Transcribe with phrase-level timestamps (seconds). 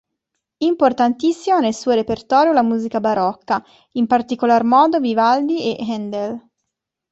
[0.63, 6.43] Importantissima nel suo repertorio la musica barocca, in particolar modo Vivaldi e Händel.